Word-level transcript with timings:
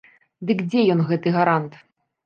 Дык 0.51 0.63
дзе 0.71 0.87
ён, 0.95 1.05
гэты 1.13 1.37
гарант? 1.39 1.81